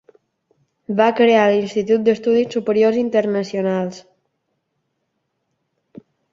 Va 1.01 1.09
crear 1.19 1.43
l'Institut 1.51 2.07
d'Estudis 2.07 2.57
Superiors 2.57 2.99
Internacionals. 3.03 4.03